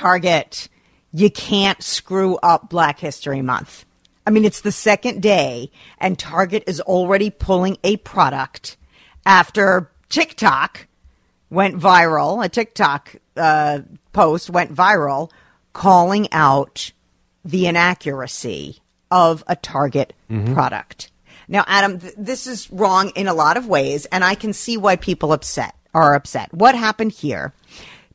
[0.00, 0.70] Target,
[1.12, 3.84] you can't screw up Black History Month.
[4.26, 8.78] I mean, it's the second day, and Target is already pulling a product
[9.26, 10.86] after TikTok
[11.50, 12.42] went viral.
[12.42, 13.80] A TikTok uh,
[14.14, 15.30] post went viral
[15.74, 16.92] calling out
[17.44, 18.78] the inaccuracy
[19.10, 20.54] of a Target mm-hmm.
[20.54, 21.10] product.
[21.46, 24.78] Now, Adam, th- this is wrong in a lot of ways, and I can see
[24.78, 26.54] why people upset are upset.
[26.54, 27.52] What happened here?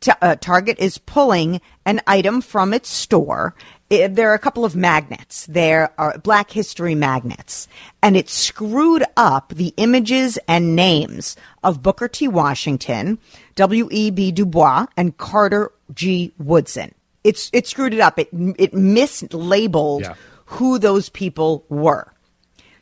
[0.00, 3.54] T- uh, Target is pulling an item from its store.
[3.90, 5.46] It, there are a couple of magnets.
[5.46, 7.66] There are Black History magnets,
[8.02, 12.28] and it screwed up the images and names of Booker T.
[12.28, 13.18] Washington,
[13.56, 14.32] W.E.B.
[14.32, 16.32] Du Bois, and Carter G.
[16.38, 16.94] Woodson.
[17.24, 18.18] It's it screwed it up.
[18.18, 20.14] It it mislabeled yeah.
[20.46, 22.12] who those people were.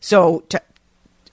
[0.01, 0.59] So t-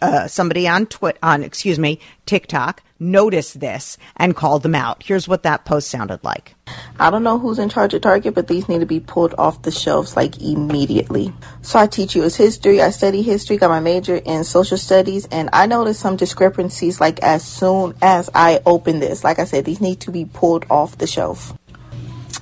[0.01, 5.03] uh, somebody on Twitter, on excuse me, TikTok noticed this and called them out.
[5.03, 6.55] Here's what that post sounded like.
[6.99, 9.61] I don't know who's in charge of Target, but these need to be pulled off
[9.61, 11.33] the shelves like immediately.
[11.61, 12.35] So I teach U.S.
[12.35, 16.99] history, I study history, got my major in social studies, and I noticed some discrepancies
[16.99, 19.23] like as soon as I open this.
[19.23, 21.57] Like I said, these need to be pulled off the shelf.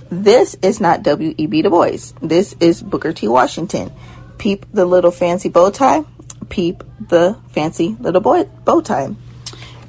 [0.09, 1.61] This is not W.E.B.
[1.61, 2.13] Du Bois.
[2.21, 3.27] This is Booker T.
[3.27, 3.91] Washington.
[4.37, 6.03] Peep the little fancy bow tie
[6.51, 9.15] peep the fancy little boy bow tie.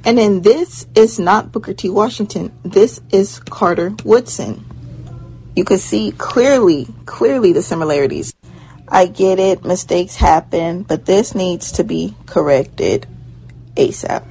[0.05, 1.89] And then this is not Booker T.
[1.89, 2.51] Washington.
[2.63, 4.65] This is Carter Woodson.
[5.55, 8.33] You can see clearly, clearly the similarities.
[8.87, 13.07] I get it, mistakes happen, but this needs to be corrected
[13.75, 14.25] ASAP.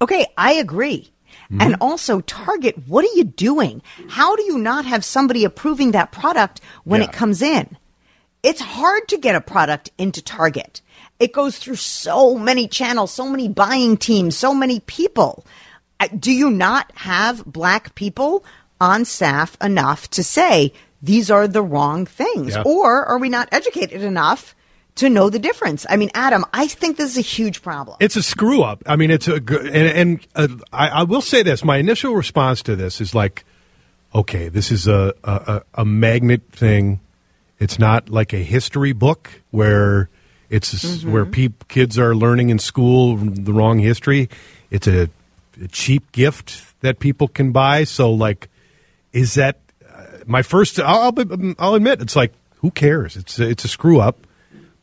[0.00, 1.10] Okay, I agree.
[1.50, 1.60] Mm-hmm.
[1.60, 3.82] And also, Target, what are you doing?
[4.08, 7.08] How do you not have somebody approving that product when yeah.
[7.08, 7.76] it comes in?
[8.42, 10.80] It's hard to get a product into Target.
[11.20, 15.44] It goes through so many channels, so many buying teams, so many people.
[15.98, 18.44] Uh, do you not have black people
[18.80, 22.54] on staff enough to say these are the wrong things?
[22.54, 22.62] Yeah.
[22.64, 24.54] Or are we not educated enough
[24.98, 25.86] to know the difference.
[25.88, 27.96] I mean, Adam, I think this is a huge problem.
[28.00, 28.82] It's a screw up.
[28.86, 31.64] I mean, it's a good, and, and uh, I, I, will say this.
[31.64, 33.44] My initial response to this is like,
[34.12, 36.98] okay, this is a, a, a magnet thing.
[37.60, 40.10] It's not like a history book where
[40.50, 41.12] it's mm-hmm.
[41.12, 44.28] where pe- kids are learning in school the wrong history.
[44.70, 45.08] It's a,
[45.62, 47.84] a, cheap gift that people can buy.
[47.84, 48.48] So, like,
[49.12, 50.80] is that uh, my first?
[50.80, 53.16] I'll, I'll, I'll admit it's like who cares?
[53.16, 54.18] It's a, it's a screw up.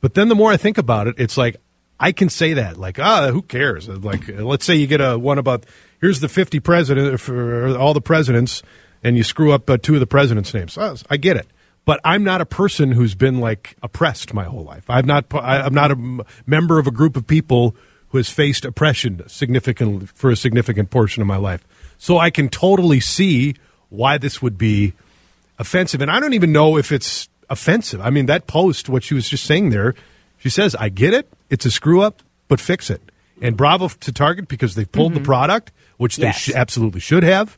[0.01, 1.57] But then the more I think about it, it's like
[1.99, 3.87] I can say that like ah who cares?
[3.89, 5.65] Like let's say you get a one about
[5.99, 8.61] here's the fifty president for all the presidents,
[9.03, 10.77] and you screw up uh, two of the presidents' names.
[10.77, 11.47] Oh, I get it
[11.85, 14.83] but I'm not a person who's been like oppressed my whole life.
[14.89, 15.25] I'm not.
[15.33, 17.75] I'm not a member of a group of people
[18.09, 21.65] who has faced oppression significantly for a significant portion of my life.
[21.97, 23.55] So I can totally see
[23.89, 24.93] why this would be
[25.59, 28.01] offensive, and I don't even know if it's offensive.
[28.01, 29.93] I mean, that post, what she was just saying there,
[30.39, 31.31] she says, "I get it.
[31.49, 33.01] It's a screw up, but fix it."
[33.41, 35.21] And bravo to Target because they pulled mm-hmm.
[35.21, 36.37] the product, which they yes.
[36.37, 37.57] sh- absolutely should have.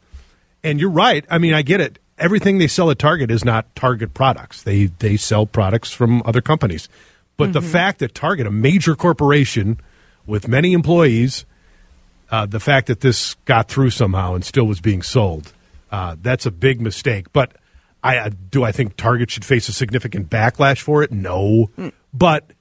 [0.63, 1.23] And you're right.
[1.29, 4.63] I mean, I get it everything they sell at Target is not Target products.
[4.63, 6.89] They they sell products from other companies.
[7.35, 7.53] But mm-hmm.
[7.53, 9.79] the fact that Target, a major corporation
[10.25, 11.45] with many employees,
[12.31, 15.53] uh, the fact that this got through somehow and still was being sold,
[15.91, 17.31] uh, that's a big mistake.
[17.31, 17.53] But
[18.03, 21.11] I uh, do I think Target should face a significant backlash for it?
[21.11, 21.91] No, mm.
[22.13, 22.51] but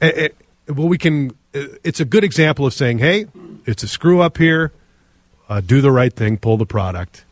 [0.00, 0.36] it,
[0.68, 1.30] well, we can.
[1.54, 3.26] Uh, it's a good example of saying, "Hey,
[3.66, 4.72] it's a screw up here.
[5.48, 6.38] Uh, do the right thing.
[6.38, 7.25] Pull the product."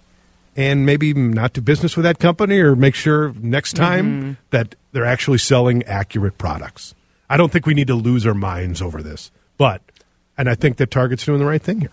[0.57, 4.33] And maybe not do business with that company or make sure next time mm-hmm.
[4.51, 6.95] that they're actually selling accurate products.
[7.29, 9.83] I don't think we need to lose our minds over this, but,
[10.37, 11.93] and I think that Target's doing the right thing here.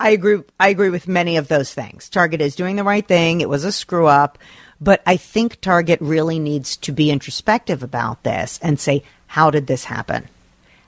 [0.00, 0.42] I agree.
[0.60, 2.08] I agree with many of those things.
[2.08, 3.40] Target is doing the right thing.
[3.40, 4.38] It was a screw up,
[4.80, 9.66] but I think Target really needs to be introspective about this and say, how did
[9.66, 10.28] this happen?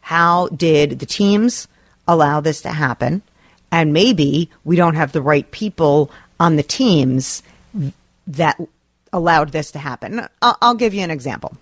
[0.01, 1.67] How did the teams
[2.07, 3.23] allow this to happen?
[3.73, 7.43] And maybe we don't have the right people on the teams
[8.27, 8.61] that
[9.13, 10.27] allowed this to happen.
[10.41, 11.57] I'll, I'll give you an example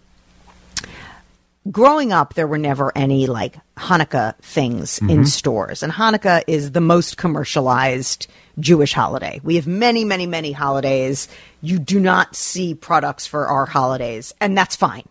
[1.70, 5.10] growing up, there were never any like Hanukkah things mm-hmm.
[5.10, 5.82] in stores.
[5.82, 8.26] And Hanukkah is the most commercialized
[8.58, 9.40] Jewish holiday.
[9.42, 11.28] We have many, many, many holidays.
[11.60, 15.04] You do not see products for our holidays, and that's fine.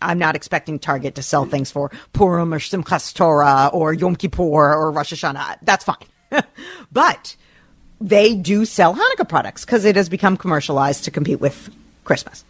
[0.00, 4.42] I'm not expecting Target to sell things for Purim or Simchas Torah or Yom Kippur
[4.42, 5.58] or Rosh Hashanah.
[5.62, 5.96] That's fine.
[6.92, 7.36] but
[8.00, 11.70] they do sell Hanukkah products because it has become commercialized to compete with
[12.04, 12.44] Christmas.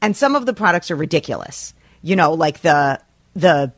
[0.00, 3.00] And some of the products are ridiculous you know, like the
[3.34, 3.72] the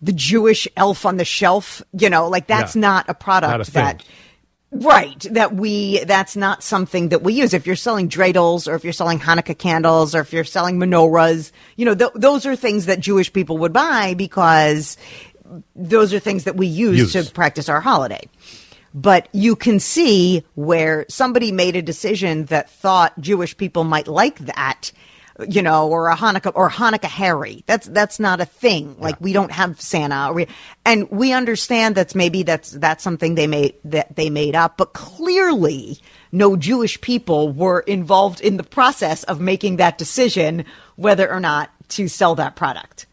[0.00, 2.80] the Jewish elf on the shelf, you know, like that's yeah.
[2.80, 4.04] not a product not a that
[4.70, 5.18] Right.
[5.30, 7.54] That we, that's not something that we use.
[7.54, 11.52] If you're selling dreidels or if you're selling Hanukkah candles or if you're selling menorahs,
[11.76, 14.98] you know, th- those are things that Jewish people would buy because
[15.74, 18.28] those are things that we use, use to practice our holiday.
[18.92, 24.38] But you can see where somebody made a decision that thought Jewish people might like
[24.40, 24.92] that
[25.46, 27.62] you know, or a Hanukkah or Hanukkah Harry.
[27.66, 28.96] That's that's not a thing.
[28.98, 29.24] Like yeah.
[29.24, 30.46] we don't have Santa,
[30.84, 34.92] and we understand that's maybe that's that's something they made that they made up, but
[34.94, 35.98] clearly
[36.32, 40.64] no Jewish people were involved in the process of making that decision
[40.96, 43.06] whether or not to sell that product.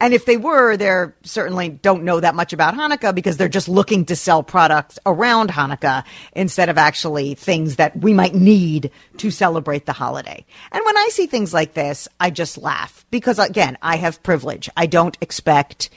[0.00, 3.68] And if they were, they certainly don't know that much about Hanukkah because they're just
[3.68, 9.30] looking to sell products around Hanukkah instead of actually things that we might need to
[9.30, 10.46] celebrate the holiday.
[10.70, 14.70] And when I see things like this, I just laugh because again, I have privilege.
[14.76, 15.90] I don't expect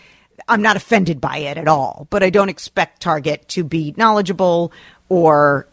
[0.48, 4.72] I'm not offended by it at all, but I don't expect Target to be knowledgeable
[5.10, 5.68] or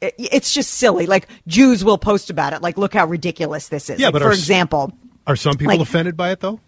[0.00, 1.06] it's just silly.
[1.06, 2.62] Like Jews will post about it.
[2.62, 4.00] Like, look how ridiculous this is.
[4.00, 4.92] Yeah, like, but for are, example,
[5.26, 6.60] are some people like, offended by it though?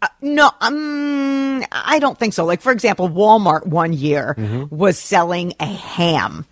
[0.00, 2.44] Uh, no, um, I don't think so.
[2.44, 4.74] Like, for example, Walmart one year mm-hmm.
[4.74, 6.46] was selling a ham,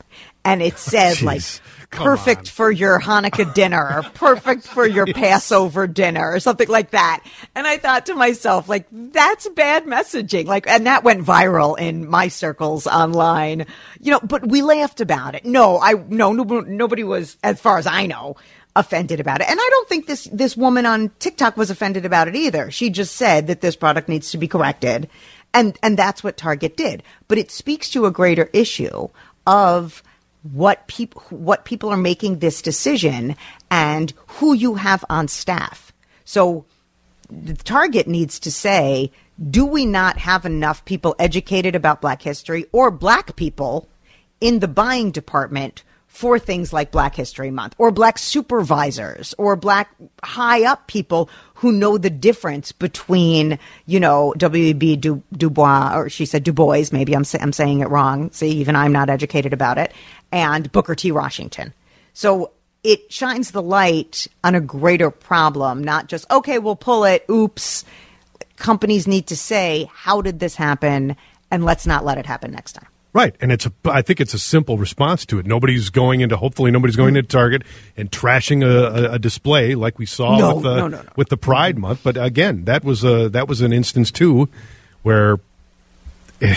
[0.45, 1.43] and it said like
[1.91, 7.25] perfect for your Hanukkah dinner, or perfect for your Passover dinner, or something like that.
[7.55, 10.47] And I thought to myself, like, that's bad messaging.
[10.47, 13.67] Like, and that went viral in my circles online,
[14.01, 15.45] you know, but we laughed about it.
[15.45, 18.37] No, I, no, no nobody was, as far as I know,
[18.77, 19.49] offended about it.
[19.49, 22.71] And I don't think this this woman on TikTok was offended about it either.
[22.71, 25.09] She just said that this product needs to be corrected.
[25.53, 27.03] And and that's what Target did.
[27.27, 29.09] But it speaks to a greater issue
[29.47, 30.03] of
[30.43, 33.35] what people what people are making this decision
[33.71, 35.93] and who you have on staff.
[36.25, 36.67] So
[37.65, 39.11] Target needs to say,
[39.51, 43.89] do we not have enough people educated about black history or black people
[44.41, 45.83] in the buying department
[46.17, 51.71] for things like Black History Month or black supervisors or black high up people who
[51.71, 54.97] know the difference between, you know, W.B.
[54.97, 58.31] Du, Dubois, or she said Du Bois, maybe I'm, I'm saying it wrong.
[58.31, 59.93] See, even I'm not educated about it,
[60.33, 61.13] and Booker T.
[61.13, 61.75] Washington.
[62.15, 62.53] So
[62.83, 67.85] it shines the light on a greater problem, not just, okay, we'll pull it, oops.
[68.57, 71.15] Companies need to say, how did this happen?
[71.51, 72.89] And let's not let it happen next time.
[73.17, 75.47] Right, and it's a, I think it's a simple response to it.
[75.47, 77.63] Nobody's going into hopefully nobody's going into Target
[77.97, 81.31] and trashing a, a, a display like we saw no, with, uh, no, no, with
[81.31, 82.01] the Pride Month.
[82.03, 84.51] But again, that was a that was an instance too
[85.03, 85.39] where
[86.43, 86.57] eh,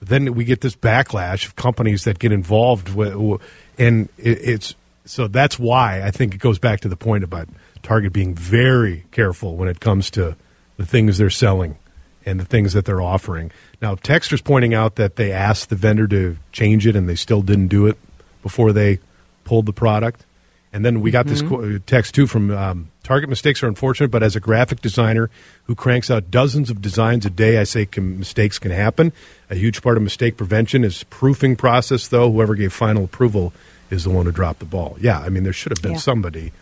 [0.00, 3.40] then we get this backlash of companies that get involved with,
[3.78, 7.48] and it, it's so that's why I think it goes back to the point about
[7.84, 10.34] Target being very careful when it comes to
[10.78, 11.76] the things they're selling
[12.24, 13.50] and the things that they're offering.
[13.80, 17.42] Now, Texter's pointing out that they asked the vendor to change it and they still
[17.42, 17.96] didn't do it
[18.42, 18.98] before they
[19.44, 20.24] pulled the product.
[20.72, 21.72] And then we got mm-hmm.
[21.72, 25.28] this text too from um, Target mistakes are unfortunate, but as a graphic designer
[25.64, 29.12] who cranks out dozens of designs a day, I say can, mistakes can happen.
[29.50, 32.30] A huge part of mistake prevention is proofing process, though.
[32.30, 33.52] Whoever gave final approval
[33.90, 34.96] is the one who dropped the ball.
[35.00, 35.98] Yeah, I mean, there should have been yeah.
[35.98, 36.52] somebody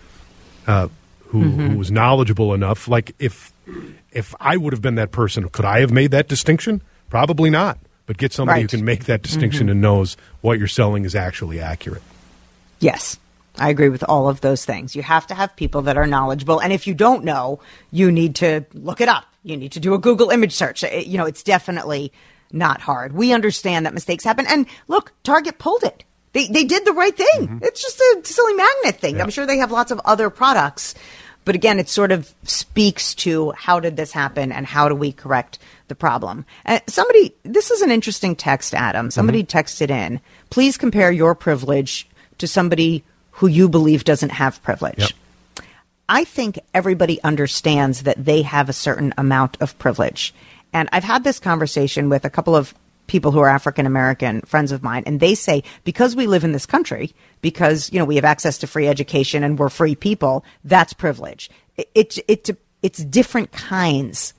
[0.67, 0.89] uh,
[1.31, 1.69] who, mm-hmm.
[1.69, 2.89] who was knowledgeable enough.
[2.89, 3.53] Like if
[4.13, 6.83] if I would have been that person, could I have made that distinction?
[7.09, 7.79] Probably not.
[8.07, 8.71] But get somebody right.
[8.71, 9.73] who can make that distinction mm-hmm.
[9.73, 12.03] and knows what you're selling is actually accurate.
[12.81, 13.19] Yes.
[13.59, 14.97] I agree with all of those things.
[14.97, 16.61] You have to have people that are knowledgeable.
[16.61, 17.61] And if you don't know,
[17.93, 19.27] you need to look it up.
[19.45, 20.83] You need to do a Google image search.
[20.83, 22.13] You know, it's definitely
[22.53, 23.13] not hard.
[23.13, 24.47] We understand that mistakes happen.
[24.49, 26.05] And look, Target pulled it.
[26.33, 27.49] They, they did the right thing.
[27.49, 27.59] Mm-hmm.
[27.63, 29.17] It's just a silly magnet thing.
[29.17, 29.23] Yeah.
[29.23, 30.95] I'm sure they have lots of other products
[31.45, 35.11] But again, it sort of speaks to how did this happen and how do we
[35.11, 35.59] correct
[35.89, 36.45] the problem.
[36.67, 39.11] Uh, somebody, this is an interesting text, Adam.
[39.11, 39.59] Somebody Mm-hmm.
[39.59, 40.21] texted in.
[40.51, 42.07] Please compare your privilege
[42.39, 44.99] to somebody who you believe doesn't have privilege.
[44.99, 45.11] Yep.
[46.09, 50.35] I think everybody understands that they have a certain amount of privilege.
[50.73, 52.75] And I've had this conversation with a couple of
[53.11, 56.53] people who are African American friends of mine, and they say because we live in
[56.53, 57.13] this country,
[57.43, 61.51] because you know we have access to free education and we're free people, that's privilege.
[61.77, 64.33] It, it, it it's different kinds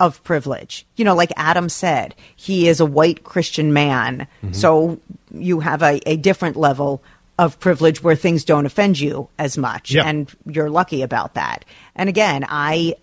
[0.00, 0.84] of privilege.
[0.96, 4.52] You know, like Adam said, he is a white Christian man, mm-hmm.
[4.52, 4.98] so
[5.32, 7.04] you have a, a different level
[7.38, 11.64] of privilege where things don't offend you as much, and you're lucky about that.
[11.94, 12.96] And again, I.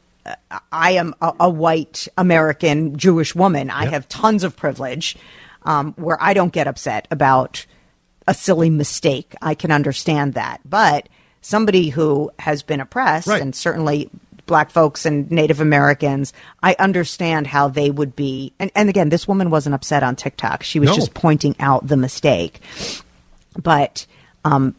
[0.72, 3.70] I am a, a white American Jewish woman.
[3.70, 5.16] I have tons of privilege
[5.64, 7.66] um, where I don't get upset about
[8.28, 9.36] a silly mistake.
[9.42, 10.62] I can understand that.
[10.64, 11.10] But
[11.42, 13.42] somebody who has been oppressed, Right.
[13.42, 14.10] and certainly
[14.46, 18.54] black folks and Native Americans, I understand how they would be.
[18.60, 20.64] And, and again, this woman wasn't upset on TikTok.
[20.64, 20.96] She was No.
[20.96, 22.62] just pointing out the mistake.
[23.62, 24.06] But
[24.46, 24.76] um,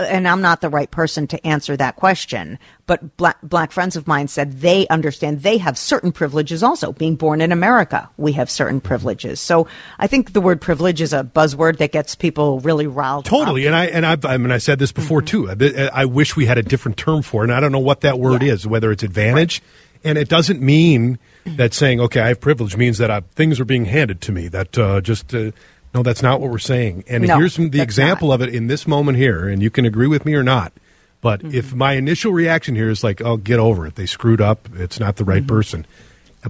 [0.00, 4.06] and I'm not the right person to answer that question, but black, black friends of
[4.08, 6.92] mine said they understand they have certain privileges also.
[6.92, 9.40] Being born in America, we have certain privileges.
[9.40, 9.66] So
[9.98, 13.72] I think the word privilege is a buzzword that gets people really riled Totally, up.
[13.72, 15.50] and I and I've, I mean I said this before too.
[15.50, 18.00] I, I wish we had a different term for it, and I don't know what
[18.00, 18.52] that word Yeah.
[18.54, 18.66] is.
[18.66, 19.62] Whether it's advantage,
[20.04, 23.64] and it doesn't mean that saying okay I have privilege means that I, things are
[23.64, 24.48] being handed to me.
[24.48, 25.52] That uh, just uh,
[25.94, 27.04] no, that's not what we're saying.
[27.08, 28.34] And No, here's the example not.
[28.34, 30.72] of it in this moment here, and you can agree with me or not.
[31.20, 31.54] But Mm-hmm.
[31.54, 33.96] if my initial reaction here is like, "Oh, get over it.
[33.96, 34.68] They screwed up.
[34.74, 35.48] It's not the right Mm-hmm.
[35.56, 35.86] person,"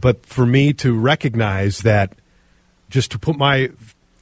[0.00, 2.12] but for me to recognize that
[2.88, 3.70] just to put my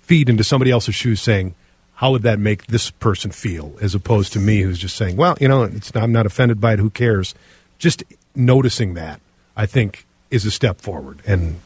[0.03, 1.55] feet into somebody else's shoes saying
[1.97, 5.37] how would that make this person feel as opposed to me who's just saying well
[5.41, 7.35] you know it's i'm not offended by it who cares
[7.79, 8.03] just
[8.35, 9.21] noticing that
[9.57, 11.57] i think is a step forward and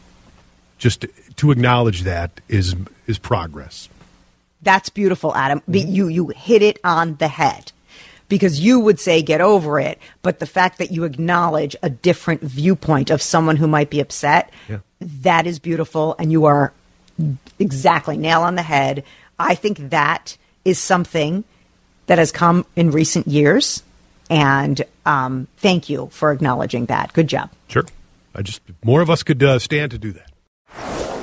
[0.82, 2.74] just to acknowledge that is
[3.06, 3.88] is progress
[4.62, 5.60] That's beautiful, Adam.
[5.60, 5.94] Mm-hmm.
[5.96, 7.72] You you hit it on the head.
[8.28, 12.40] Because you would say get over it, but the fact that you acknowledge a different
[12.40, 14.78] viewpoint of someone who might be upset, Yeah.
[15.24, 16.72] that is beautiful and you are
[17.58, 19.04] exactly nail on the head.
[19.38, 21.44] I think that is something
[22.06, 23.82] that has come in recent years
[24.30, 27.12] and um, thank you for acknowledging that.
[27.12, 27.50] Good job.
[27.68, 27.84] sure
[28.34, 30.31] i just more of us could uh, stand to do that